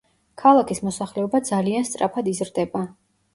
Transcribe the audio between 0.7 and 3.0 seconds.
მოსახლეობა ძალიან სწრაფად იზრდება.